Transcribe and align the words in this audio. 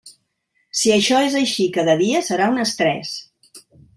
Si 0.79 0.93
això 0.95 1.19
és 1.25 1.35
així 1.41 1.67
cada 1.77 1.95
dia, 2.01 2.23
serà 2.31 2.49
un 2.57 2.65
estrès. 2.65 3.15